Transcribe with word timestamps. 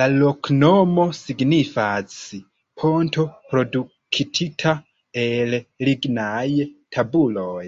La 0.00 0.04
loknomo 0.18 1.06
signifas: 1.20 2.14
"ponto 2.82 3.26
produktita 3.54 4.76
el 5.26 5.58
lignaj 5.90 6.46
tabuloj". 7.00 7.66